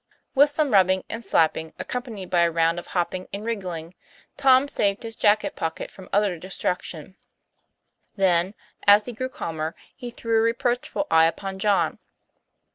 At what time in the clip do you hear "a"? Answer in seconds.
2.41-2.49, 10.39-10.41